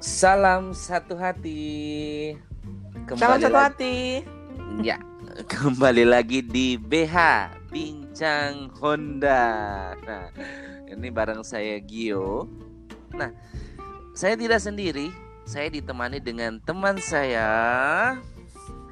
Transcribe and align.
Salam 0.00 0.72
satu 0.72 1.12
hati. 1.12 2.32
Salam 3.20 3.36
satu 3.36 3.52
lagi- 3.52 3.68
hati. 3.68 3.96
Ya, 4.80 4.96
kembali 5.44 6.08
lagi 6.08 6.40
di 6.40 6.80
BH 6.80 7.52
Bincang 7.68 8.72
Honda. 8.80 9.44
Nah, 10.00 10.32
ini 10.88 11.12
bareng 11.12 11.44
saya 11.44 11.76
Gio. 11.84 12.48
Nah, 13.12 13.28
saya 14.16 14.40
tidak 14.40 14.64
sendiri. 14.64 15.12
Saya 15.44 15.68
ditemani 15.68 16.16
dengan 16.16 16.56
teman 16.64 16.96
saya. 16.96 17.50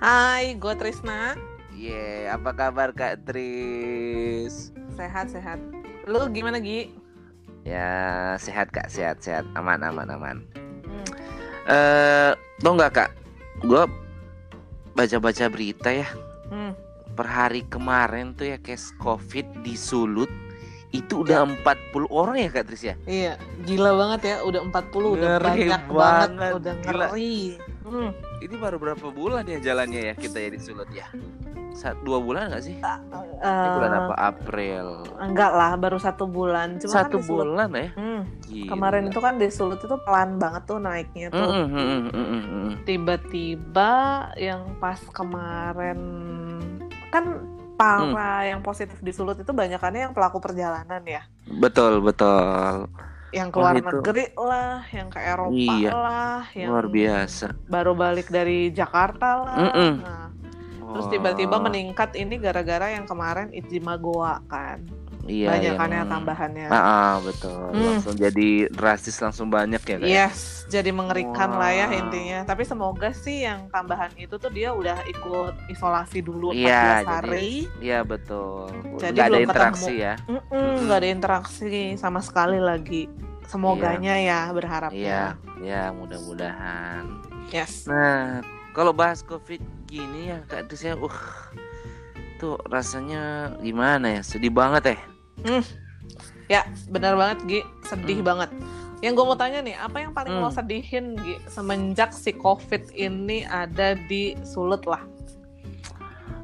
Hai, 0.04 0.60
gue 0.60 0.74
Trisna. 0.76 1.40
Ye, 1.72 2.28
apa 2.28 2.52
kabar 2.52 2.92
Kak 2.92 3.24
Tris? 3.24 4.76
Sehat 4.92 5.32
sehat. 5.32 5.56
Lu 6.04 6.28
gimana 6.28 6.60
Gi? 6.60 6.92
Ya, 7.64 8.36
sehat 8.36 8.68
Kak, 8.76 8.92
sehat, 8.92 9.24
sehat. 9.24 9.48
Aman, 9.56 9.80
aman, 9.80 10.04
aman. 10.12 10.57
Eh, 11.68 12.32
tau 12.58 12.72
nggak 12.72 12.92
Kak? 12.92 13.10
Gue 13.62 13.84
baca-baca 14.92 15.44
berita 15.46 15.90
ya. 15.92 16.08
Hmm. 16.48 16.72
per 17.12 17.26
hari 17.26 17.66
kemarin 17.66 18.30
tuh 18.32 18.46
ya 18.46 18.62
case 18.62 18.94
covid 18.96 19.42
di 19.60 19.74
Sulut 19.74 20.30
itu 20.94 21.26
udah 21.26 21.42
40 21.44 22.06
orang 22.08 22.38
ya 22.38 22.48
Kak 22.48 22.64
Tris 22.64 22.86
ya? 22.86 22.94
Iya, 23.04 23.34
gila 23.66 23.90
banget 23.92 24.20
ya. 24.24 24.36
Udah 24.40 24.62
40, 24.62 25.18
udah 25.18 25.28
Ngeri 25.36 25.44
banyak 25.44 25.82
banget, 25.90 26.28
banget, 26.30 26.52
udah 26.54 26.74
gila. 26.78 27.06
ngeri. 27.10 27.38
Hmm. 27.82 28.10
Ini 28.38 28.54
baru 28.54 28.76
berapa 28.78 29.06
bulan 29.10 29.44
ya 29.44 29.58
jalannya 29.58 30.00
ya 30.08 30.14
kita 30.14 30.38
ya 30.38 30.48
di 30.48 30.60
Sulut 30.62 30.86
ya? 30.88 31.10
Sat, 31.74 31.98
dua 32.00 32.22
bulan 32.22 32.48
nggak 32.48 32.62
sih? 32.64 32.78
Ini 32.78 33.68
bulan 33.74 33.90
Eh, 33.90 33.98
apa? 34.00 34.14
April. 34.14 34.86
Enggak 35.18 35.52
lah, 35.52 35.70
baru 35.74 35.98
satu 35.98 36.24
bulan. 36.24 36.78
Cuma 36.78 37.02
Satu 37.02 37.18
kan 37.18 37.26
bulan 37.26 37.68
ya? 37.74 37.88
Hmm. 37.98 38.22
Gila. 38.48 38.70
Kemarin 38.72 39.04
itu 39.08 39.20
kan 39.20 39.36
di 39.36 39.48
Sulut 39.48 39.76
itu 39.78 39.96
pelan 40.02 40.40
banget 40.40 40.64
tuh 40.64 40.80
naiknya 40.80 41.28
tuh. 41.28 41.38
Mm, 41.38 41.52
mm, 41.52 41.68
mm, 41.68 41.84
mm, 41.84 42.08
mm, 42.08 42.42
mm. 42.48 42.68
Tiba-tiba 42.82 43.92
yang 44.34 44.72
pas 44.80 44.96
kemarin 45.12 45.98
kan 47.08 47.24
para 47.76 48.42
yang 48.44 48.58
positif 48.58 48.98
di 48.98 49.12
Sulut 49.12 49.36
itu 49.36 49.52
banyakannya 49.52 50.10
yang 50.10 50.14
pelaku 50.16 50.40
perjalanan 50.40 51.04
ya. 51.04 51.22
Betul 51.46 52.00
betul. 52.00 52.88
yang 53.28 53.52
keluar 53.52 53.76
Wah, 53.76 53.80
itu. 53.84 53.88
negeri 53.92 54.24
lah, 54.40 54.80
yang 54.88 55.12
ke 55.12 55.20
Eropa 55.20 55.52
Iya. 55.52 55.90
lah, 55.92 56.40
yang 56.56 56.68
Luar 56.72 56.88
biasa. 56.88 57.52
baru 57.68 57.92
balik 57.92 58.32
dari 58.32 58.72
Jakarta 58.72 59.44
lah. 59.44 59.56
Nah, 59.68 60.32
terus 60.96 61.12
tiba-tiba 61.12 61.60
meningkat 61.60 62.16
ini 62.16 62.40
gara-gara 62.40 62.88
yang 62.88 63.04
kemarin 63.04 63.52
Ijtima 63.52 64.00
Goa 64.00 64.40
kan. 64.48 64.80
Iya, 65.28 65.48
Banyakannya 65.48 66.00
yang- 66.00 66.10
tambahannya. 66.10 66.66
Ah, 66.66 66.80
ah, 66.80 67.12
betul. 67.20 67.60
Hmm. 67.70 67.84
Langsung 67.94 68.14
jadi 68.14 68.48
drastis 68.68 69.16
langsung 69.16 69.46
banyak 69.46 69.78
ya 69.78 69.96
Kak? 69.96 70.08
Yes, 70.08 70.38
jadi 70.66 70.90
mengerikan 70.90 71.52
lah 71.52 71.70
ya 71.70 71.86
intinya. 71.92 72.42
Tapi 72.42 72.64
semoga 72.64 73.12
sih 73.12 73.44
yang 73.44 73.68
tambahan 73.68 74.10
itu 74.14 74.34
tuh 74.34 74.48
dia 74.48 74.70
udah 74.70 75.04
ikut 75.04 75.54
isolasi 75.68 76.18
dulu 76.18 76.50
14 76.50 76.58
Iya, 76.58 76.88
hari. 77.04 77.52
Iya 77.78 78.00
betul. 78.02 78.72
Jadi 78.96 79.14
Nggak 79.14 79.28
ada 79.28 79.38
interaksi 79.38 79.92
ketemu. 79.92 80.02
ya. 80.02 80.14
Mm-mm, 80.26 80.72
nggak 80.82 80.98
ada 80.98 81.08
interaksi 81.08 81.70
sama 81.94 82.18
sekali 82.18 82.58
lagi. 82.58 83.06
Semoganya 83.44 84.14
ya 84.14 84.48
berharapnya. 84.48 84.98
Iya, 84.98 85.24
ya 85.60 85.82
mudah-mudahan. 85.90 87.04
Yes. 87.48 87.84
Nah, 87.84 88.44
kalau 88.70 88.92
bahas 88.92 89.20
COVID 89.20 89.60
gini 89.84 90.28
ya, 90.28 90.44
Kak 90.44 90.68
Tris 90.68 90.84
ya, 90.84 90.92
uh, 90.94 91.18
tuh 92.36 92.60
rasanya 92.64 93.56
gimana 93.58 94.14
ya? 94.14 94.22
Sedih 94.22 94.52
banget 94.52 94.92
ya. 94.92 94.98
Ya, 96.48 96.64
benar 96.88 97.14
banget 97.14 97.38
Gi, 97.44 97.60
sedih 97.84 98.24
Hmm. 98.24 98.28
banget. 98.28 98.50
Yang 98.98 99.12
gue 99.14 99.24
mau 99.28 99.38
tanya 99.38 99.60
nih, 99.60 99.76
apa 99.76 99.96
yang 100.00 100.10
paling 100.10 100.32
Hmm. 100.32 100.42
lo 100.42 100.50
sedihin 100.50 101.14
Gi 101.14 101.36
semenjak 101.46 102.10
si 102.10 102.32
COVID 102.32 102.96
ini 102.96 103.44
ada 103.44 103.94
di 103.94 104.32
Sulut 104.42 104.82
lah? 104.84 105.04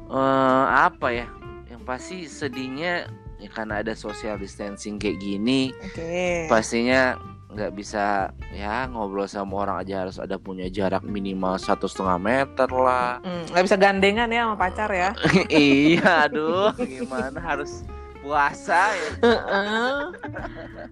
Eh, 0.05 0.65
apa 0.69 1.09
ya? 1.09 1.25
Yang 1.65 1.81
pasti 1.83 2.17
sedihnya 2.25 3.09
ya 3.35 3.49
karena 3.49 3.81
ada 3.81 3.91
social 3.91 4.37
distancing 4.37 4.95
kayak 4.95 5.19
gini, 5.19 5.73
Oke. 5.83 6.45
pastinya 6.47 7.17
nggak 7.49 7.71
bisa 7.71 8.29
ya 8.51 8.83
ngobrol 8.85 9.25
sama 9.25 9.63
orang 9.63 9.79
aja 9.79 10.03
harus 10.03 10.19
ada 10.19 10.35
punya 10.35 10.67
jarak 10.67 11.01
minimal 11.01 11.55
satu 11.55 11.87
setengah 11.87 12.19
meter 12.19 12.69
lah. 12.69 13.19
Hmm, 13.23 13.47
nggak 13.49 13.63
bisa 13.63 13.75
gandengan 13.75 14.29
ya 14.29 14.45
sama 14.45 14.55
pacar 14.55 14.89
ya? 14.91 15.11
iya, 15.49 16.29
aduh, 16.29 16.71
gimana 16.77 17.41
harus 17.41 17.81
puasa 18.25 18.89
ya? 18.89 19.09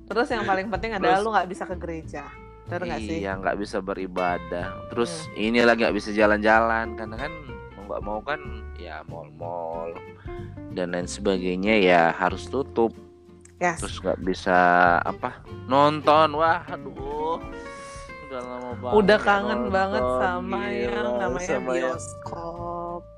Terus 0.06 0.28
yang 0.30 0.46
paling 0.46 0.70
penting 0.70 0.94
adalah 0.94 1.18
Terus- 1.18 1.26
lu 1.26 1.30
nggak 1.34 1.50
bisa 1.50 1.64
ke 1.66 1.76
gereja. 1.82 2.24
Bener 2.70 2.82
nggak 2.94 3.02
sih? 3.02 3.18
Iya 3.26 3.32
nggak 3.42 3.58
bisa 3.58 3.78
beribadah. 3.82 4.68
Terus 4.94 5.28
ini 5.34 5.66
lagi 5.66 5.82
nggak 5.84 5.98
bisa 5.98 6.14
jalan-jalan 6.14 6.94
karena 6.94 7.16
kan 7.18 7.34
mau 7.74 7.84
nggak 7.90 8.02
mau 8.06 8.20
kan 8.22 8.40
ya 8.78 9.02
mall-mall 9.10 9.92
dan 10.72 10.94
lain 10.94 11.10
sebagainya 11.10 11.82
ya 11.82 12.02
harus 12.14 12.46
tutup. 12.48 12.94
Yes. 13.58 13.82
Terus 13.82 13.98
nggak 14.00 14.20
bisa 14.22 14.58
apa 15.02 15.42
nonton. 15.68 16.36
Wah, 16.36 16.64
aduh, 16.68 17.40
udah 18.28 18.42
lama 18.42 18.72
banget. 18.80 18.96
Udah 19.00 19.18
kangen 19.20 19.62
banget 19.72 20.04
nonton, 20.04 20.22
sama 20.24 20.60
gila, 20.68 20.84
yang 20.84 21.10
namanya 21.20 21.48
sama 21.48 21.72
yang 21.76 22.00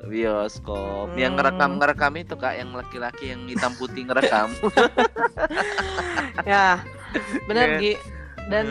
bioskop. 0.02 0.08
bioskop. 0.08 1.08
Hmm. 1.10 1.18
Yang 1.18 1.34
ngerekam 1.36 1.72
ngerekam 1.78 2.14
itu 2.16 2.34
kak, 2.36 2.54
yang 2.54 2.70
laki-laki 2.72 3.26
yang 3.28 3.42
hitam 3.46 3.74
putih 3.74 4.04
ngerekam. 4.04 4.50
ya, 6.46 6.82
bener 7.46 7.68
Iya. 7.72 7.80
Gi. 7.80 7.94
Dan 8.46 8.68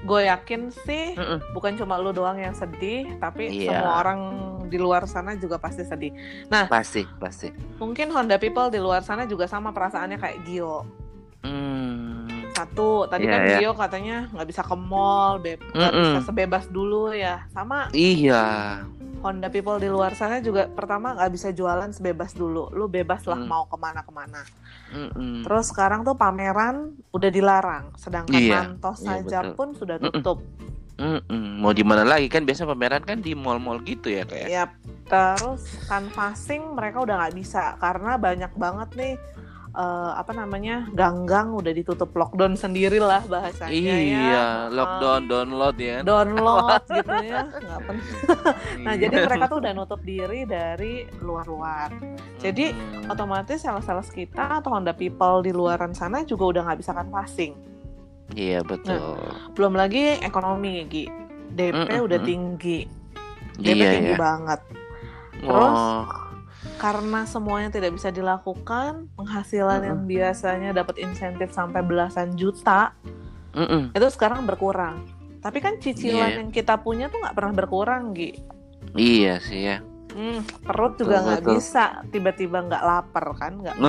gue 0.00 0.20
yakin 0.22 0.68
sih 0.84 1.12
Mm-mm. 1.12 1.40
bukan 1.52 1.76
cuma 1.76 1.96
lu 1.96 2.12
doang 2.12 2.36
yang 2.36 2.52
sedih, 2.52 3.16
tapi 3.18 3.48
Iya. 3.50 3.80
semua 3.80 3.92
orang 3.98 4.20
di 4.66 4.76
luar 4.76 5.04
sana 5.04 5.32
juga 5.34 5.56
pasti 5.56 5.82
sedih. 5.82 6.12
pasti, 6.48 7.08
pasti. 7.16 7.48
Mungkin 7.76 8.08
Honda 8.08 8.36
People 8.36 8.68
di 8.68 8.76
luar 8.76 9.00
sana 9.00 9.24
juga 9.24 9.44
sama 9.44 9.68
perasaannya 9.68 10.16
kayak 10.16 10.38
Gio. 10.44 10.84
Hmm. 11.40 12.28
Satu, 12.50 13.06
tadi 13.06 13.24
Iya, 13.24 13.32
kan 13.32 13.40
iya. 13.42 13.58
Gio 13.58 13.72
katanya 13.72 14.16
nggak 14.28 14.48
bisa 14.48 14.60
ke 14.60 14.74
mall, 14.74 15.38
be- 15.38 15.60
nggak 15.72 15.92
Mm-mm. 15.92 16.04
bisa 16.10 16.20
sebebas 16.26 16.64
dulu 16.66 17.08
ya. 17.10 17.44
Sama 17.48 17.88
Iya. 17.90 18.84
Honda 19.18 19.48
People 19.48 19.76
di 19.76 19.86
luar 19.86 20.14
sana 20.14 20.38
juga 20.38 20.66
pertama 20.66 21.12
nggak 21.12 21.30
bisa 21.30 21.48
jualan 21.50 21.90
sebebas 21.90 22.32
dulu. 22.32 22.70
Lu 22.70 22.86
bebas 22.86 23.22
lah 23.24 23.36
Hmm. 23.36 23.46
mau 23.46 23.64
ke 23.66 23.74
mana-kemana. 23.74 24.42
Mm-mm. 24.88 25.44
Terus 25.44 25.68
sekarang 25.68 26.00
tuh 26.00 26.14
pameran 26.14 26.96
udah 27.10 27.28
dilarang, 27.28 27.92
sedangkan 27.94 28.38
Iya, 28.38 28.58
Mantos 28.64 29.02
iya, 29.02 29.20
saja 29.20 29.38
betul. 29.42 29.54
pun 29.54 29.68
sudah 29.74 29.96
tutup. 29.98 30.38
Mm-mm. 30.98 31.62
Mau 31.62 31.70
di 31.70 31.86
mana 31.86 32.02
lagi 32.02 32.26
kan 32.26 32.42
biasa 32.42 32.66
pameran 32.66 33.02
kan 33.02 33.18
di 33.18 33.30
mall-mall 33.30 33.78
gitu 33.82 34.10
ya 34.10 34.24
kayak. 34.24 34.48
Yap. 34.48 34.70
Terus 35.06 35.62
canvassing 35.86 36.74
mereka 36.74 37.00
udah 37.00 37.14
nggak 37.18 37.34
bisa 37.38 37.78
karena 37.78 38.16
banyak 38.16 38.52
banget 38.54 38.88
nih 38.94 39.14
eh, 39.70 39.82
apa 40.14 40.32
namanya 40.32 40.88
ganggang 40.90 41.52
udah 41.52 41.70
ditutup 41.70 42.10
lockdown 42.10 42.54
sendiri 42.54 42.96
lah 42.96 43.20
bahasanya 43.22 43.74
ya. 43.74 43.96
Iya, 43.98 44.46
lockdown 44.70 45.22
download 45.24 45.76
ya. 45.76 45.98
Download 46.00 46.82
gitu 46.96 47.14
ya, 47.20 47.42
nggak 47.44 47.80
penting. 47.84 48.16
Nah 48.84 48.94
Iya. 48.94 49.00
jadi 49.04 49.14
mereka 49.22 49.44
tuh 49.46 49.58
udah 49.58 49.72
nutup 49.72 50.00
diri 50.00 50.40
dari 50.42 50.94
luar-luar. 51.18 51.90
jadi, 52.36 52.70
Mm. 52.70 53.08
Otomatis 53.08 53.58
sales-sales 53.58 54.08
kita 54.08 54.60
atau 54.60 54.70
Honda 54.70 54.92
People 54.92 55.40
di 55.40 55.50
luaran 55.50 55.90
sana 55.90 56.22
juga 56.22 56.44
udah 56.48 56.62
nggak 56.64 56.78
bisa 56.78 56.92
canvassing. 56.92 57.56
Iya 58.30 58.60
betul. 58.60 59.16
Belum 59.52 59.72
lagi 59.72 60.16
ekonomi, 60.18 60.84
Gi. 60.84 61.04
DP 61.48 61.72
Mm-mm. 61.88 62.04
udah 62.04 62.20
tinggi, 62.20 62.84
DP 63.56 63.72
Iya 63.74 63.88
tinggi 63.90 64.12
ya. 64.12 64.18
banget. 64.18 64.60
terus, 65.38 65.72
Oh, 65.72 66.04
karena 66.78 67.26
semuanya 67.26 67.74
tidak 67.74 67.98
bisa 67.98 68.08
dilakukan, 68.08 69.10
penghasilan 69.18 69.82
yang 69.82 70.00
biasanya 70.06 70.70
dapat 70.70 71.02
insentif 71.02 71.50
sampai 71.50 71.82
belasan 71.82 72.38
juta 72.38 72.94
mm-mm. 73.52 73.90
itu 73.92 74.06
sekarang 74.08 74.46
berkurang. 74.46 75.02
Tapi 75.38 75.58
kan 75.58 75.78
cicilan 75.78 76.30
Iya. 76.34 76.38
yang 76.42 76.50
kita 76.50 76.78
punya 76.78 77.10
tuh 77.10 77.18
nggak 77.18 77.34
pernah 77.34 77.54
berkurang, 77.54 78.14
Gi. 78.14 78.30
Iya 78.94 79.42
sih 79.42 79.60
ya. 79.66 79.78
Hmm, 80.08 80.40
perut 80.64 80.98
juga 80.98 81.20
nggak 81.20 81.44
bisa 81.46 82.02
tiba-tiba 82.08 82.64
nggak 82.64 82.82
lapar 82.82 83.26
kan? 83.36 83.52
Nggak. 83.58 83.76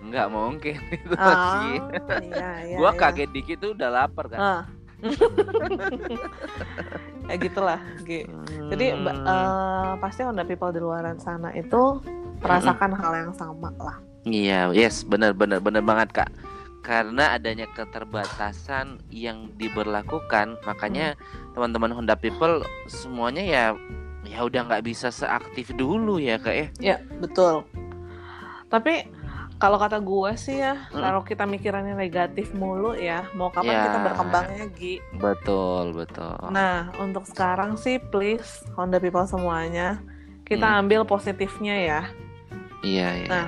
Nggak 0.00 0.28
mungkin 0.32 0.80
itu 0.96 1.12
sih. 1.12 1.76
iya, 2.24 2.50
iya, 2.64 2.76
Gua 2.80 2.90
iya. 2.90 2.98
kaget 2.98 3.30
dikit 3.30 3.56
tuh 3.60 3.70
udah 3.76 3.88
lapar 3.92 4.26
kan. 4.32 4.40
Ah. 4.40 4.62
ya 7.30 7.36
gitulah, 7.38 7.80
Gi. 8.02 8.26
Jadi 8.68 8.86
ba- 9.00 9.14
Hmm. 9.14 9.30
eh, 9.30 9.92
pasti 9.98 10.20
Honda 10.26 10.42
People 10.42 10.74
di 10.74 10.80
luaran 10.82 11.16
sana 11.16 11.54
itu 11.54 12.02
merasakan 12.42 12.90
hal 12.98 13.12
yang 13.14 13.32
sama 13.32 13.70
lah. 13.78 13.96
Iya, 14.26 14.68
yes, 14.74 15.06
benar 15.06 15.32
benar 15.32 15.62
benar 15.62 15.80
banget 15.80 16.10
kak. 16.12 16.30
Karena 16.80 17.36
adanya 17.36 17.68
keterbatasan 17.70 19.04
yang 19.12 19.52
diberlakukan, 19.54 20.56
makanya 20.64 21.14
teman-teman 21.52 21.92
Honda 21.92 22.16
People 22.16 22.64
semuanya 22.88 23.44
ya 23.44 23.64
ya 24.20 24.44
udah 24.44 24.68
nggak 24.68 24.84
bisa 24.84 25.08
seaktif 25.08 25.72
dulu 25.72 26.20
ya 26.20 26.36
kak 26.36 26.56
ya. 26.56 26.66
Ya 26.80 26.96
betul. 27.20 27.64
Tapi 28.68 29.08
Kalau 29.60 29.76
kata 29.76 30.00
gue 30.00 30.32
sih 30.34 30.56
ya, 30.56 30.88
Hmm. 30.88 31.04
kalau 31.04 31.20
kita 31.20 31.44
mikirannya 31.44 31.92
negatif 31.92 32.50
mulu 32.50 32.96
ya, 32.96 33.28
mau 33.30 33.52
kapan 33.52 33.76
Ya. 33.76 33.82
kita 33.84 33.98
berkembangnya 34.02 34.64
Gi? 34.72 34.94
Betul, 35.14 35.92
betul. 35.92 36.48
Nah, 36.48 36.88
untuk 36.96 37.28
sekarang 37.28 37.76
sih 37.76 38.00
please 38.00 38.64
Honda 38.72 38.96
people 38.96 39.20
semuanya, 39.22 40.00
kita 40.42 40.64
Hmm. 40.64 40.80
ambil 40.80 41.04
positifnya 41.04 41.76
ya. 41.76 42.00
Iya, 42.80 43.08
iya. 43.20 43.28
Nah, 43.28 43.46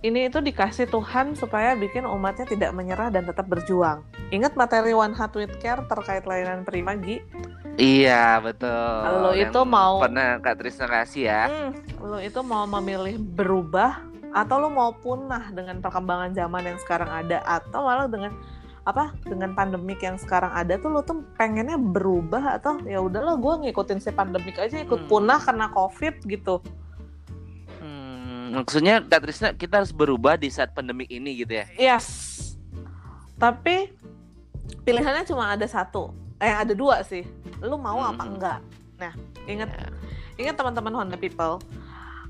ini 0.00 0.30
itu 0.30 0.38
dikasih 0.38 0.86
Tuhan 0.86 1.34
supaya 1.34 1.74
bikin 1.74 2.06
umatnya 2.06 2.46
tidak 2.46 2.70
menyerah 2.70 3.10
dan 3.10 3.26
tetap 3.26 3.44
berjuang. 3.44 4.06
Ingat 4.30 4.54
materi 4.54 4.94
One 4.94 5.12
Heart 5.12 5.34
with 5.34 5.54
Care 5.58 5.82
terkait 5.84 6.22
layanan 6.22 6.62
prima, 6.62 6.94
Gi? 6.94 7.18
Iya, 7.74 8.38
betul. 8.38 9.02
Lo 9.18 9.34
itu 9.34 9.60
mau- 9.64 9.98
pernah 9.98 10.38
Kak 10.38 10.62
Trisna 10.62 10.86
kasih 10.86 11.26
ya. 11.26 11.42
Hmm, 11.48 11.70
lo 11.98 12.22
itu 12.22 12.38
mau 12.40 12.70
memilih 12.70 13.18
berubah 13.18 14.06
atau 14.30 14.56
lo 14.58 14.68
mau 14.68 14.94
punah 14.94 15.50
dengan 15.50 15.78
perkembangan 15.78 16.30
zaman 16.32 16.62
yang 16.64 16.78
sekarang 16.78 17.10
ada 17.10 17.42
atau 17.42 17.82
malah 17.82 18.06
dengan 18.06 18.32
apa 18.80 19.12
dengan 19.22 19.52
pandemik 19.52 20.00
yang 20.00 20.16
sekarang 20.16 20.50
ada 20.50 20.74
tuh 20.76 20.88
lo 20.88 21.00
tuh 21.00 21.20
pengennya 21.36 21.76
berubah 21.76 22.56
atau 22.56 22.80
ya 22.82 22.98
udahlah 22.98 23.36
gue 23.36 23.68
ngikutin 23.68 24.00
si 24.00 24.08
pandemik 24.10 24.56
aja 24.56 24.80
ikut 24.80 25.04
Hmm. 25.04 25.08
punah 25.08 25.38
karena 25.38 25.68
covid 25.68 26.16
gitu 26.24 26.64
Hmm, 27.78 28.56
maksudnya 28.56 29.00
Kak 29.00 29.20
Trisna 29.22 29.48
kita 29.52 29.80
harus 29.80 29.92
berubah 29.92 30.36
di 30.36 30.48
saat 30.48 30.72
pandemik 30.72 31.08
ini 31.08 31.40
gitu 31.40 31.60
ya. 31.60 31.66
yes 31.76 32.36
tapi 33.36 33.88
pilihannya 34.80 35.24
cuma 35.24 35.48
ada 35.48 35.64
satu 35.64 36.12
eh 36.36 36.52
ada 36.52 36.72
dua 36.72 37.00
sih 37.00 37.24
lo 37.60 37.76
mau 37.76 38.00
apa 38.00 38.20
Hmm. 38.20 38.32
enggak 38.36 38.58
nah 38.96 39.12
ingat 39.44 39.68
Ya. 39.70 39.88
ingat 40.38 40.54
teman-teman 40.56 40.92
Honda 40.94 41.16
people 41.16 41.56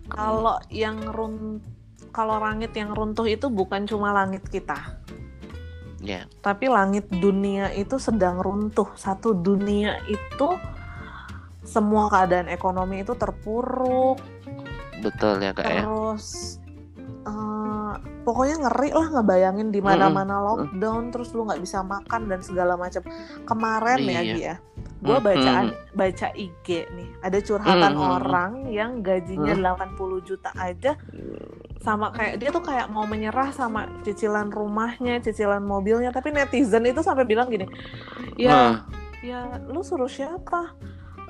kalau 0.06 0.58
yang 0.68 0.98
run 1.10 1.58
kalau 2.10 2.38
langit 2.38 2.74
yang 2.74 2.90
runtuh 2.90 3.24
itu 3.24 3.46
bukan 3.46 3.86
cuma 3.86 4.10
langit 4.10 4.42
kita 4.46 4.98
Ya. 6.00 6.24
tapi 6.40 6.64
langit 6.64 7.12
dunia 7.12 7.68
itu 7.76 8.00
sedang 8.00 8.40
runtuh 8.40 8.88
satu 8.96 9.36
dunia 9.36 10.00
itu 10.08 10.48
semua 11.60 12.08
keadaan 12.08 12.48
ekonomi 12.48 13.04
itu 13.04 13.12
terpuruk 13.12 14.16
Betul 15.04 15.44
ya, 15.44 15.52
Kak 15.52 15.60
ya. 15.68 15.84
terus 15.84 16.56
eh, 17.04 17.92
pokoknya 18.24 18.64
ngeri 18.64 18.90
lah 18.90 19.12
ngebayangin 19.12 19.68
di 19.68 19.84
mana-mana 19.84 20.40
lockdown 20.40 21.12
terus 21.12 21.36
lu 21.36 21.44
nggak 21.44 21.60
bisa 21.60 21.84
makan 21.84 22.32
dan 22.32 22.40
segala 22.40 22.80
macam 22.80 23.04
kemarin 23.44 24.00
ya 24.00 24.20
Iya. 24.24 24.36
Ya 24.40 24.54
gue 25.00 25.16
Mm-mm. 25.16 25.24
baca 25.24 25.52
baca 25.92 26.28
IG 26.32 26.66
nih 26.96 27.08
ada 27.20 27.38
curhatan 27.40 27.92
Mm-mm. 27.92 28.14
orang 28.16 28.52
yang 28.72 29.00
gajinya 29.00 29.52
Mm. 29.52 29.96
80 30.00 30.28
juta 30.28 30.48
aja 30.56 30.96
sama 31.80 32.12
kayak 32.12 32.36
dia 32.36 32.48
tuh 32.48 32.60
kayak 32.60 32.86
mau 32.86 33.04
menyerah 33.04 33.50
sama 33.50 33.88
cicilan 34.02 34.48
rumahnya 34.48 35.16
cicilan 35.18 35.60
mobilnya 35.60 36.12
tapi 36.12 36.28
netizen 36.28 36.84
itu 36.84 37.00
sampai 37.00 37.24
bilang 37.24 37.48
gini 37.48 37.64
ya 38.36 38.52
Nah, 38.52 38.72
ya 39.20 39.40
lu 39.64 39.80
suruh 39.80 40.08
siapa 40.08 40.76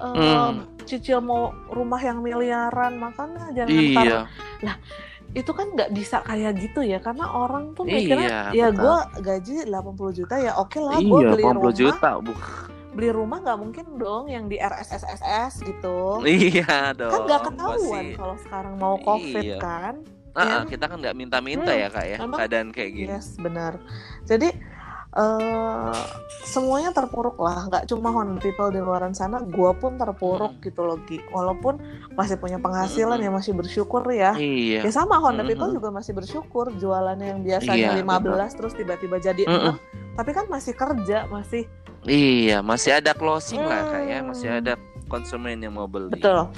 Hmm. 0.00 0.64
cicil 0.88 1.20
mau 1.20 1.52
rumah 1.68 2.00
yang 2.00 2.24
miliaran 2.24 2.96
makanya 2.96 3.52
jangan 3.52 3.68
ntar 3.92 4.04
iya. 4.64 4.74
itu 5.30 5.52
kan 5.52 5.70
nggak 5.70 5.92
bisa 5.92 6.24
kayak 6.24 6.56
gitu 6.56 6.80
ya 6.80 6.98
karena 6.98 7.28
orang 7.28 7.76
tuh 7.76 7.84
Iya, 7.84 7.92
mikirnya 7.94 8.28
ya 8.50 8.72
gue 8.72 8.96
gaji 9.20 9.68
80 9.68 10.16
juta 10.16 10.40
ya 10.40 10.56
oke 10.56 10.80
lah 10.80 10.96
gue 10.96 11.20
Iya, 11.20 11.30
beli 11.30 11.44
80 11.44 11.52
rumah 11.52 11.74
juta. 11.76 12.08
Bu. 12.16 12.32
beli 12.90 13.10
rumah 13.12 13.38
nggak 13.38 13.58
mungkin 13.60 13.86
dong 13.94 14.24
yang 14.26 14.48
di 14.48 14.56
RSSSS 14.56 15.62
gitu 15.62 16.24
Iya 16.24 16.96
dong. 16.96 17.12
kan 17.12 17.20
nggak 17.28 17.42
ketahuan 17.46 18.04
kalau 18.16 18.36
sekarang 18.40 18.74
mau 18.80 18.96
covid 18.98 19.44
Iya. 19.44 19.58
kan 19.60 19.94
Ah, 20.32 20.40
ah, 20.40 20.46
ya. 20.62 20.68
kita 20.68 20.84
kan 20.86 20.98
nggak 20.98 21.14
minta-minta 21.14 21.68
Hmm, 21.68 21.80
ya 21.80 21.88
kak 21.88 22.04
ya 22.04 22.16
emang- 22.18 22.38
keadaan 22.38 22.68
kayak 22.70 22.90
gini. 22.92 23.08
yes 23.08 23.34
benar 23.36 23.82
jadi 24.24 24.54
eh 25.10 25.94
semuanya 26.44 26.90
terpuruk 26.90 27.34
lah 27.36 27.66
nggak 27.66 27.82
cuma 27.84 28.08
Honda 28.08 28.38
people 28.38 28.70
di 28.70 28.78
luaran 28.78 29.10
sana 29.10 29.42
gue 29.42 29.70
pun 29.74 29.96
terpuruk 29.96 30.54
Hmm. 30.54 30.62
gitu 30.62 30.80
loh 30.80 31.02
Gi. 31.02 31.18
walaupun 31.26 31.82
masih 32.12 32.38
punya 32.38 32.56
penghasilan 32.56 33.18
Hmm. 33.18 33.26
ya 33.26 33.30
masih 33.32 33.52
bersyukur 33.52 34.06
ya 34.08 34.32
Iya. 34.32 34.86
Ya 34.86 34.90
sama 34.92 35.18
Honda 35.18 35.42
Mhm. 35.42 35.50
People 35.50 35.70
juga 35.72 35.90
masih 35.90 36.14
bersyukur 36.14 36.70
jualannya 36.72 37.26
yang 37.28 37.40
biasanya 37.42 37.90
Iya, 37.92 37.98
15 37.98 38.54
terus 38.54 38.70
tiba-tiba 38.72 39.18
jadi 39.18 39.42
Mhm. 39.44 39.50
6. 39.50 39.76
Tapi 40.12 40.30
kan 40.30 40.46
masih 40.46 40.74
kerja, 40.74 41.26
masih 41.26 41.66
Iya, 42.00 42.62
masih 42.62 42.90
ada 42.94 43.10
closing 43.10 43.60
lah 43.60 43.82
kak 43.84 44.02
ya, 44.04 44.18
Hmm. 44.20 44.30
masih 44.30 44.48
ada 44.54 44.78
konsumen 45.04 45.58
yang 45.58 45.74
mau 45.74 45.84
beli. 45.84 46.14
betul. 46.14 46.48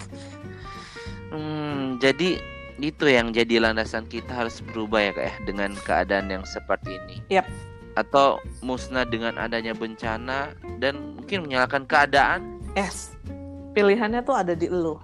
Hmm, 1.31 1.97
jadi 1.99 2.37
itu 2.79 3.05
yang 3.05 3.31
jadi 3.31 3.61
landasan 3.61 4.07
kita 4.07 4.33
harus 4.33 4.63
berubah 4.63 5.01
ya 5.01 5.13
kak 5.13 5.25
ya 5.25 5.35
dengan 5.45 5.71
keadaan 5.79 6.27
yang 6.29 6.45
seperti 6.45 6.97
ini. 6.97 7.17
Yap. 7.29 7.47
Atau 7.93 8.41
musnah 8.61 9.05
dengan 9.05 9.37
adanya 9.37 9.73
bencana 9.73 10.55
dan 10.79 11.17
mungkin 11.17 11.45
menyalahkan 11.45 11.85
keadaan. 11.85 12.63
Yes. 12.73 13.13
Pilihannya 13.73 14.23
tuh 14.23 14.33
ada 14.35 14.53
di 14.53 14.67
lu. 14.67 14.97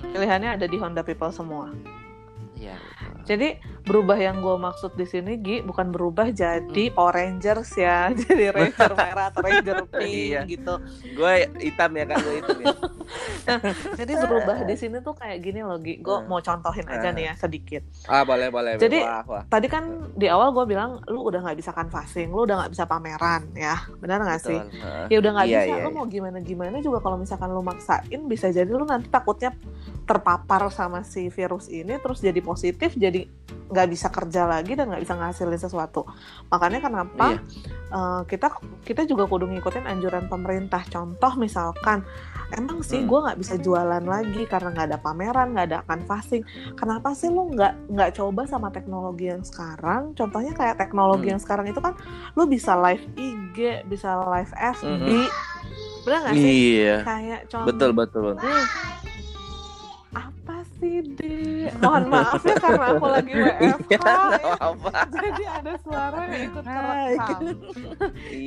Pilihannya 0.00 0.58
ada 0.58 0.66
di 0.66 0.76
Honda 0.76 1.02
People 1.02 1.30
semua. 1.30 1.70
Iya. 2.54 2.76
Jadi 3.24 3.56
berubah 3.86 4.14
yang 4.14 4.38
gue 4.38 4.52
maksud 4.52 4.92
di 4.92 5.06
sini 5.06 5.38
Gi 5.38 5.62
bukan 5.62 5.90
berubah 5.90 6.28
jadi 6.28 6.66
Hmm. 6.86 6.94
Power 6.94 7.14
Rangers 7.14 7.72
ya, 7.72 8.10
jadi 8.20 8.50
Ranger 8.50 8.92
merah 8.92 9.26
atau 9.30 9.40
Ranger 9.40 9.76
pink 9.92 10.34
Iya. 10.34 10.40
gitu. 10.44 10.74
Gue 11.14 11.46
hitam 11.56 11.90
ya 11.94 12.04
kak, 12.04 12.18
gue 12.20 12.34
hitam 12.38 12.58
ya. 12.60 12.74
Jadi 13.96 14.12
berubah 14.16 14.62
di 14.62 14.74
sini 14.74 15.00
tuh 15.00 15.14
kayak 15.14 15.38
gini 15.40 15.60
loh 15.60 15.76
Gi. 15.76 15.98
Gue 15.98 16.16
Hmm. 16.16 16.26
mau 16.26 16.38
contohin 16.38 16.86
aja 16.86 17.10
Hmm. 17.10 17.16
nih 17.16 17.24
ya 17.26 17.34
sedikit. 17.36 17.82
ah 18.06 18.22
boleh 18.22 18.48
boleh. 18.48 18.72
Jadi, 18.76 19.00
wah, 19.00 19.22
wah. 19.24 19.42
Tadi 19.46 19.66
kan 19.66 19.84
di 20.12 20.26
awal 20.26 20.50
gue 20.50 20.64
bilang 20.66 21.02
lu 21.06 21.22
udah 21.22 21.40
nggak 21.40 21.56
bisa 21.56 21.70
canvassing, 21.70 22.28
lu 22.28 22.44
udah 22.44 22.64
nggak 22.64 22.72
bisa 22.72 22.84
pameran 22.84 23.42
ya, 23.52 23.76
benar 23.96 24.20
nggak 24.20 24.40
sih? 24.40 24.58
Ya 25.08 25.16
udah 25.18 25.30
nggak 25.32 25.46
Iya, 25.46 25.58
bisa, 25.58 25.66
iya, 25.68 25.74
lu 25.78 25.90
iya. 25.90 25.96
mau 25.96 26.06
gimana 26.06 26.38
gimana 26.40 26.76
juga 26.78 26.98
kalau 27.00 27.16
misalkan 27.16 27.48
lu 27.48 27.60
maksain 27.60 28.20
bisa 28.24 28.48
jadi 28.48 28.68
lu 28.68 28.84
nanti 28.84 29.08
takutnya 29.08 29.54
terpapar 30.04 30.66
sama 30.70 31.02
si 31.02 31.28
virus 31.28 31.68
ini 31.68 31.94
terus 31.96 32.18
jadi 32.18 32.40
positif, 32.40 32.92
jadi 32.92 33.26
nggak 33.70 33.88
bisa 33.88 34.10
kerja 34.10 34.42
lagi 34.44 34.74
dan 34.74 34.90
nggak 34.90 34.98
bisa 35.00 35.14
ngasilin 35.14 35.54
sesuatu. 35.56 36.02
Makanya 36.48 36.80
kenapa 36.80 37.26
Iya. 37.30 37.40
eh, 37.90 38.22
kita 38.24 38.48
kita 38.82 39.02
juga 39.04 39.24
kudu 39.24 39.46
ngikutin 39.46 39.84
anjuran 39.84 40.26
pemerintah. 40.26 40.82
Contoh 40.84 41.32
misalkan 41.36 42.02
emang 42.52 42.80
sih 42.80 42.98
Hmm. 42.98 43.08
gue 43.08 43.18
nggak 43.20 43.38
bisa 43.38 43.54
jualan 43.56 44.02
lagi 44.02 44.42
karena 44.44 44.68
nggak 44.70 44.86
ada 44.90 44.98
pameran, 44.98 45.52
nggak 45.52 45.66
ada 45.66 45.78
canvassing. 45.84 46.42
Kenapa 46.74 47.12
sih 47.12 47.28
lu 47.28 47.50
nggak 47.50 47.72
nggak 47.88 48.10
coba 48.14 48.42
sama 48.44 48.68
teknologi 48.68 49.28
yang 49.28 49.42
sekarang? 49.42 50.12
Contohnya 50.12 50.52
kayak 50.52 50.76
teknologi 50.76 51.26
Hmm. 51.26 51.32
yang 51.36 51.40
sekarang 51.40 51.66
itu 51.66 51.78
kan 51.78 51.94
lu 52.32 52.44
bisa 52.44 52.74
live 52.74 53.04
IG, 53.14 53.58
bisa 53.86 54.14
live 54.26 54.52
FB. 54.52 54.86
Mm-mm. 54.86 55.26
Bener 56.00 56.18
nggak 56.22 56.34
sih? 56.34 56.54
Iya. 56.80 56.96
Kayak 57.04 57.40
contoh. 57.46 57.66
Betul 57.68 57.90
betul. 57.92 58.32
Hmm. 58.36 58.64
Apa 60.80 60.88
Di? 61.12 61.68
Mohon 61.76 62.04
maaf 62.08 62.40
ya 62.40 62.56
karena 62.56 62.86
aku 62.90 63.06
lagi 63.06 63.32
WFH. 63.32 63.60
Iya, 63.60 63.76
nggak 64.00 64.40
ya. 64.40 64.52
apa-apa. 64.56 64.90
Jadi 65.12 65.44
ada 65.44 65.72
suara 65.76 66.18
yang 66.24 66.42
ikut 66.42 66.64
kerekam. 66.64 67.40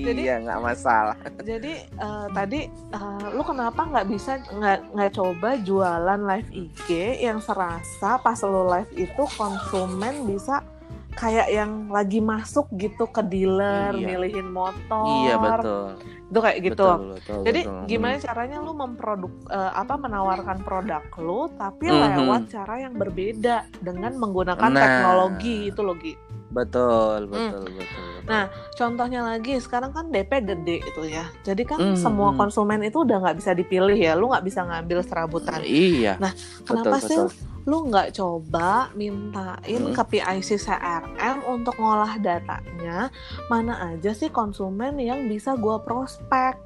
Jadi- 0.02 0.24
Iya, 0.24 0.36
nggak 0.42 0.60
masalah. 0.60 1.16
Jadi 1.40 1.74
eh, 1.86 2.26
tadi 2.34 2.60
eh, 2.70 3.26
lu 3.30 3.44
kenapa 3.44 3.82
nggak 3.84 4.08
bisa 4.10 4.32
nggak 4.50 4.78
nggak 4.92 5.12
coba 5.14 5.50
jualan 5.60 6.22
live 6.26 6.50
IG 6.50 6.88
yang 7.22 7.38
serasa 7.38 8.18
pas 8.18 8.40
lu 8.42 8.66
live 8.66 8.90
itu 8.96 9.24
konsumen 9.38 10.26
bisa 10.26 10.66
kayak 11.14 11.48
yang 11.48 11.72
lagi 11.88 12.20
masuk 12.20 12.68
gitu 12.74 13.06
ke 13.06 13.22
dealer 13.22 13.94
Iya. 13.94 14.06
milihin 14.06 14.50
motor 14.50 15.06
Iya 15.06 15.36
betul. 15.38 15.86
itu 16.24 16.40
kayak 16.40 16.60
gitu 16.64 16.88
Betul, 16.90 17.14
betul, 17.14 17.40
jadi 17.46 17.62
betul. 17.62 17.80
gimana 17.86 18.16
caranya 18.18 18.58
lu 18.60 18.74
memproduk 18.74 19.34
eh, 19.48 19.72
apa 19.72 19.94
menawarkan 19.96 20.58
produk 20.62 21.04
lu 21.18 21.48
tapi 21.54 21.86
Mhm. 21.88 22.00
lewat 22.18 22.42
cara 22.50 22.76
yang 22.80 22.94
berbeda 22.94 23.56
dengan 23.80 24.12
menggunakan 24.18 24.66
Nah. 24.68 24.82
teknologi 24.82 25.70
itu 25.70 25.80
loh 25.80 25.96
Gi. 25.96 26.14
Betul, 26.54 27.26
betul, 27.26 27.66
betul. 27.66 27.74
betul. 27.74 28.06
Hmm. 28.24 28.30
Nah, 28.30 28.46
Contohnya 28.74 29.22
lagi 29.22 29.58
sekarang 29.58 29.90
kan 29.90 30.10
DP 30.10 30.32
gede 30.44 30.82
itu 30.82 31.02
ya. 31.04 31.26
Jadi 31.42 31.62
kan 31.62 31.80
Mhm. 31.84 31.98
semua 31.98 32.32
konsumen 32.32 32.82
itu 32.82 33.02
udah 33.02 33.18
nggak 33.20 33.38
bisa 33.38 33.52
dipilih 33.52 33.94
ya. 33.94 34.14
Lu 34.14 34.30
nggak 34.30 34.42
bisa 34.42 34.62
ngambil 34.62 35.02
serabutan. 35.02 35.62
iya. 35.62 36.18
Nah, 36.18 36.34
Kenapa 36.62 36.98
betul, 36.98 37.06
sih 37.06 37.20
betul. 37.20 37.30
lu 37.64 37.78
nggak 37.88 38.10
coba 38.14 38.70
mintain 38.94 39.56
Hmm. 39.80 39.94
ke 39.94 40.04
PIC 40.10 40.50
CRM 40.58 41.48
untuk 41.48 41.76
ngolah 41.76 42.20
datanya 42.20 43.08
mana 43.48 43.74
aja 43.90 44.12
sih 44.12 44.28
konsumen 44.28 45.00
yang 45.00 45.26
bisa 45.26 45.56
gua 45.56 45.80
prospek 45.80 46.60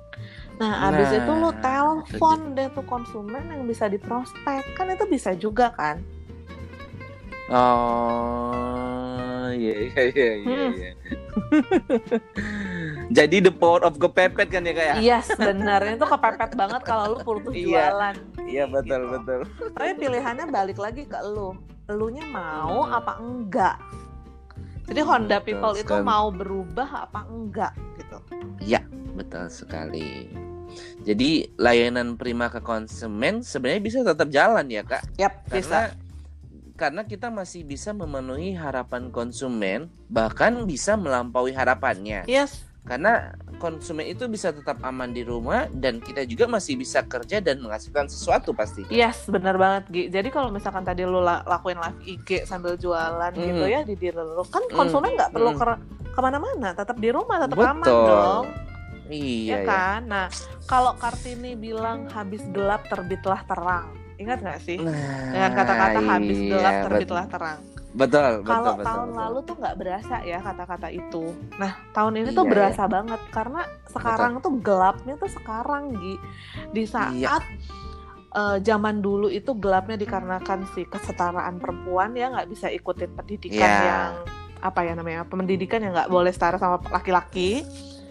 nah 0.58 0.90
abis 0.90 1.06
Nah, 1.08 1.18
itu 1.20 1.32
lu 1.36 1.50
itu 1.50 1.62
telepon 1.62 2.40
deh 2.52 2.68
tuh 2.72 2.82
konsumen 2.84 3.46
yang 3.46 3.62
bisa 3.64 3.86
diprospek 3.86 4.66
kan 4.74 4.90
itu 4.90 5.06
bisa 5.06 5.38
juga 5.38 5.70
kan 5.70 6.02
Oh, 7.48 8.87
iya 9.50 9.76
iya 9.86 10.04
iya 10.06 10.30
iya. 10.36 10.66
Hmm. 10.66 10.72
iya. 10.74 10.92
Jadi 13.10 13.38
the 13.40 13.52
power 13.52 13.82
of 13.82 13.96
kepepet 13.96 14.48
kan 14.50 14.62
ya 14.62 14.74
kak 14.74 14.86
ya? 14.86 14.96
iya 14.98 15.18
sebenarnya 15.22 15.96
itu 15.96 16.06
kepepet 16.06 16.52
banget 16.54 16.82
kalau 16.82 17.06
lu 17.10 17.20
putus 17.20 17.54
Iya. 17.54 17.88
jualan 17.90 18.16
Iya 18.42 18.64
betul 18.66 19.00
Gitu. 19.00 19.12
betul. 19.14 19.40
tapi 19.72 19.92
pilihannya 19.96 20.46
balik 20.48 20.78
lagi 20.78 21.04
ke 21.04 21.20
lu 21.26 21.56
elunya 21.86 22.26
mau 22.26 22.84
Hmm. 22.84 22.94
apa 22.94 23.14
enggak 23.18 23.78
Jadi 24.84 25.02
Honda 25.02 25.38
Betul 25.38 25.48
People 25.50 25.74
itu 25.76 25.84
sekali. 25.92 26.04
mau 26.06 26.26
berubah 26.30 26.90
apa 27.02 27.28
enggak 27.28 27.76
gitu. 27.98 28.18
Betul 29.14 29.46
sekali. 29.50 30.32
Jadi 31.02 31.30
layanan 31.56 32.16
prima 32.16 32.48
ke 32.48 32.62
konsumen 32.62 33.42
sebenarnya 33.42 33.82
bisa 33.82 34.00
tetap 34.02 34.30
jalan 34.30 34.64
ya 34.66 34.84
kak, 34.84 35.04
Yap, 35.18 35.44
bisa. 35.50 35.92
Karena 36.78 37.02
kita 37.04 37.28
masih 37.28 37.66
bisa 37.66 37.90
memenuhi 37.92 38.54
harapan 38.54 39.10
konsumen, 39.10 39.90
bahkan 40.08 40.64
bisa 40.64 40.94
melampaui 40.94 41.52
harapannya. 41.52 42.24
Yes, 42.30 42.64
Karena 42.88 43.36
konsumen 43.60 44.08
itu 44.08 44.32
bisa 44.32 44.56
tetap 44.56 44.80
aman 44.80 45.12
di 45.12 45.20
rumah 45.20 45.68
dan 45.68 46.00
kita 46.00 46.24
juga 46.24 46.48
masih 46.48 46.80
bisa 46.80 47.04
kerja 47.04 47.44
dan 47.44 47.60
menghasilkan 47.60 48.08
sesuatu 48.08 48.56
pasti. 48.56 48.88
yes, 48.88 49.28
benar 49.28 49.60
banget 49.60 49.84
Gi. 49.92 50.04
Jadi 50.08 50.32
kalau 50.32 50.48
misalkan 50.48 50.88
tadi 50.88 51.04
lu 51.04 51.20
la- 51.20 51.44
lakuin 51.44 51.76
live 51.76 52.00
IG 52.08 52.48
sambil 52.48 52.80
jualan 52.80 53.36
gitu 53.36 53.60
Mhm. 53.60 53.68
ya 53.68 53.84
di 53.84 54.00
diri 54.00 54.16
lu, 54.16 54.40
kan 54.48 54.64
Mhm. 54.64 54.72
konsumen 54.72 55.20
nggak 55.20 55.36
perlu 55.36 55.52
Mhm. 55.52 55.60
ke 55.60 55.66
ke 56.16 56.20
mana-mana, 56.24 56.70
tetap 56.72 56.96
di 56.96 57.10
rumah, 57.12 57.44
tetap 57.44 57.60
aman 57.60 57.84
Betul. 57.84 58.08
dong. 58.08 58.46
Iya 59.08 59.44
ya 59.44 59.58
ya. 59.60 59.68
kan? 59.68 60.00
Nah, 60.08 60.26
kalau 60.64 60.96
Kartini 60.96 61.60
bilang 61.60 62.08
habis 62.08 62.40
gelap 62.56 62.88
terbitlah 62.88 63.44
terang. 63.44 63.92
Ingat 64.18 64.38
nggak 64.42 64.60
sih? 64.60 64.78
Nah, 64.78 64.94
Dengan 65.30 65.52
kata-kata 65.54 66.00
habis 66.02 66.38
gelap 66.40 66.72
iya, 66.72 66.84
terbitlah 66.84 67.24
bet- 67.24 67.34
terang. 67.34 67.60
Betul, 67.88 68.22
betul, 68.36 68.46
Kalau 68.46 68.74
betul, 68.74 68.86
tahun 68.86 69.08
betul. 69.08 69.18
lalu 69.18 69.38
tuh 69.42 69.56
nggak 69.58 69.76
berasa 69.76 70.16
ya 70.22 70.38
kata-kata 70.40 70.88
itu. 70.92 71.24
Nah, 71.56 71.72
tahun 71.92 72.14
ini 72.16 72.30
tuh 72.32 72.44
Iya, 72.44 72.52
berasa 72.52 72.84
banget 72.86 73.22
karena 73.32 73.62
sekarang 73.88 74.34
tuh 74.38 74.54
gelapnya 74.60 75.14
tuh 75.16 75.32
sekarang 75.32 75.84
Gi. 75.96 76.16
Di 76.72 76.84
saat 76.86 77.14
Iya. 77.16 77.38
eh, 78.30 78.58
zaman 78.60 79.00
dulu 79.00 79.28
itu 79.28 79.50
gelapnya 79.56 79.96
dikarenakan 79.96 80.68
si 80.72 80.84
kesetaraan 80.84 81.58
perempuan 81.58 82.14
ya 82.14 82.30
nggak 82.30 82.48
bisa 82.48 82.68
ikutin 82.68 83.16
pendidikan 83.16 83.66
Iya. 83.66 83.82
yang 83.84 84.12
apa 84.58 84.80
ya 84.82 84.94
namanya 84.94 85.22
pendidikan 85.24 85.80
yang 85.80 85.94
nggak 85.94 86.10
boleh 86.12 86.30
setara 86.30 86.58
sama 86.58 86.78
laki-laki 86.88 87.62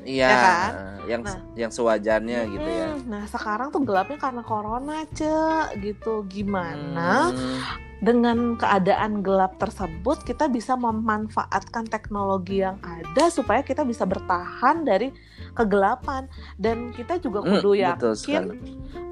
Iya, 0.07 0.25
ya 0.25 0.37
kan? 0.39 0.73
yang 1.05 1.23
Nah. 1.23 1.39
yang 1.55 1.71
sewajarnya 1.71 2.41
gitu 2.49 2.67
ya. 2.69 2.89
Mm, 2.93 3.01
Nah 3.07 3.25
sekarang 3.27 3.69
tuh 3.69 3.83
gelapnya 3.83 4.17
karena 4.17 4.43
corona 4.43 5.03
cek 5.09 5.79
gitu 5.81 6.23
gimana 6.27 7.31
Hmm, 7.31 7.59
dengan 7.97 8.55
keadaan 8.55 9.19
gelap 9.21 9.57
tersebut 9.57 10.23
kita 10.23 10.47
bisa 10.47 10.75
memanfaatkan 10.75 11.87
teknologi 11.87 12.61
yang 12.61 12.77
ada 12.81 13.27
supaya 13.29 13.63
kita 13.63 13.83
bisa 13.83 14.03
bertahan 14.03 14.83
dari 14.83 15.11
kegelapan 15.53 16.27
dan 16.57 16.93
kita 16.93 17.17
juga 17.17 17.41
Hmm, 17.41 17.59
kudu 17.59 17.71
betul 17.73 18.15
yakin 18.15 18.43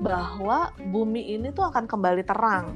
bahwa 0.00 0.58
bumi 0.84 1.32
ini 1.32 1.50
tuh 1.50 1.64
akan 1.64 1.86
kembali 1.86 2.22
terang. 2.22 2.74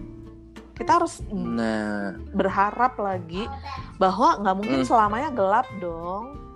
Kita 0.73 0.97
harus 0.97 1.19
Nah, 1.29 2.15
berharap 2.31 2.95
lagi 2.97 3.51
bahwa 3.99 4.39
nggak 4.39 4.57
mungkin 4.57 4.81
Hmm. 4.81 4.89
selamanya 4.89 5.31
gelap 5.31 5.67
dong. 5.77 6.48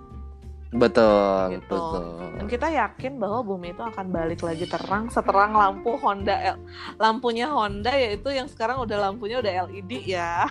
Betul, 0.73 1.53
Gitu. 1.53 1.69
betul. 1.69 2.03
Dan 2.33 2.45
kita 2.47 2.67
yakin 2.67 3.13
bahwa 3.15 3.39
bumi 3.41 3.71
itu 3.71 3.81
akan 3.81 4.05
balik 4.09 4.41
lagi 4.41 4.65
terang 4.65 5.07
seterang 5.07 5.53
lampu 5.53 5.95
Honda 5.95 6.33
L- 6.53 6.61
lampunya 6.97 7.47
Honda 7.47 7.93
yaitu 7.93 8.29
yang 8.29 8.45
sekarang 8.45 8.81
udah 8.81 8.97
lampunya 8.99 9.37
udah 9.37 9.69
LED 9.69 9.91
ya. 10.09 10.49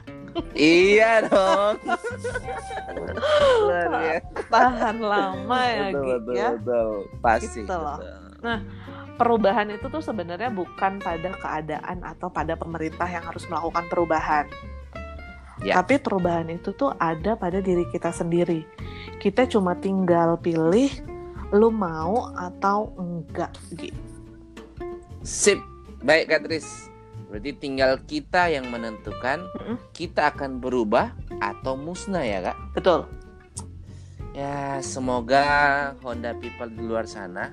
iya 0.54 1.20
dong. 1.22 1.76
Biasa. 3.68 3.98
Tahan 4.48 4.96
lama 5.00 5.60
ya 5.62 5.82
betul, 5.90 6.04
betul, 6.18 6.34
ya. 6.34 6.48
betul. 6.56 6.88
Pasti. 7.20 7.60
Gitu 7.62 7.74
loh. 7.74 7.98
betul. 7.98 8.58
Perubahan 9.12 9.68
itu 9.70 9.86
tuh 9.86 10.02
sebenarnya 10.02 10.50
bukan 10.50 10.98
pada 10.98 11.30
keadaan 11.36 12.00
atau 12.02 12.26
pada 12.26 12.56
pemerintah 12.56 13.06
yang 13.06 13.22
harus 13.22 13.44
melakukan 13.46 13.86
perubahan. 13.86 14.48
Ya. 15.60 15.84
Tapi 15.84 16.00
perubahan 16.00 16.48
itu 16.48 16.72
tuh 16.72 16.96
ada 16.96 17.36
pada 17.36 17.60
diri 17.60 17.84
kita 17.92 18.08
sendiri. 18.08 18.64
Kita 19.20 19.44
cuma 19.44 19.76
tinggal 19.76 20.40
pilih 20.40 20.88
lu 21.52 21.68
mau 21.68 22.32
atau 22.32 22.96
enggak 22.96 23.52
gitu. 23.76 23.98
Sip. 25.20 25.60
Baik, 26.02 26.34
Katris. 26.34 26.90
Berarti 27.30 27.50
tinggal 27.56 27.96
kita 28.04 28.52
yang 28.52 28.68
menentukan 28.68 29.40
Mm-mm. 29.56 29.76
kita 29.96 30.34
akan 30.34 30.60
berubah 30.60 31.16
atau 31.40 31.78
musnah 31.78 32.26
ya, 32.26 32.44
Kak. 32.44 32.58
Betul. 32.76 33.08
Ya, 34.32 34.80
semoga 34.80 35.44
Honda 36.00 36.36
people 36.36 36.72
di 36.72 36.82
luar 36.84 37.04
sana 37.04 37.52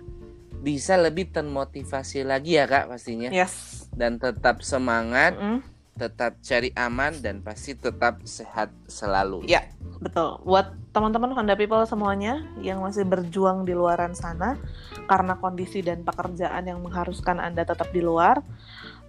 bisa 0.59 0.99
lebih 0.99 1.31
termotivasi 1.31 2.27
lagi 2.27 2.59
ya, 2.59 2.67
Kak, 2.67 2.91
pastinya. 2.91 3.31
Yes. 3.31 3.87
Dan 3.95 4.19
tetap 4.19 4.59
semangat, 4.65 5.39
Mm-mm. 5.39 5.63
Tetap 5.99 6.39
cari 6.39 6.71
aman 6.73 7.11
dan 7.19 7.43
pasti 7.43 7.75
tetap 7.75 8.23
sehat 8.23 8.71
selalu. 8.87 9.43
Ya. 9.43 9.67
Betul. 9.99 10.39
Buat 10.47 10.79
teman-teman 10.95 11.35
Honda 11.35 11.59
People 11.59 11.83
semuanya 11.83 12.39
yang 12.63 12.79
masih 12.79 13.03
berjuang 13.03 13.67
di 13.67 13.75
luaran 13.75 14.15
sana 14.15 14.55
karena 15.05 15.35
kondisi 15.35 15.83
dan 15.83 16.07
pekerjaan 16.07 16.63
yang 16.63 16.79
mengharuskan 16.79 17.35
Anda 17.37 17.67
tetap 17.67 17.91
di 17.91 17.99
luar, 17.99 18.39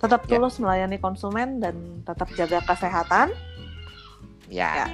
tetap 0.02 0.26
Ya. 0.26 0.34
tulus 0.34 0.58
melayani 0.58 0.98
konsumen 0.98 1.62
dan 1.62 2.02
tetap 2.02 2.26
jaga 2.34 2.58
kesehatan. 2.66 3.30
Ya. 4.50 4.90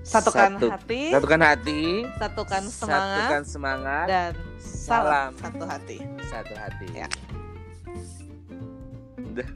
Satukan 0.00 0.58
Satu- 0.58 0.70
hati, 0.70 1.02
Satukan 1.10 1.40
hati, 1.42 1.82
satukan 2.18 2.62
semangat 2.66 3.18
satukan 3.20 3.42
semangat, 3.44 4.06
dan 4.06 4.32
salam 4.58 5.30
salam 5.30 5.30
satu 5.38 5.64
hati. 5.66 5.98
satu 6.26 6.54
hati. 6.54 6.86
Ya. 6.94 7.08
Udah. 9.20 9.48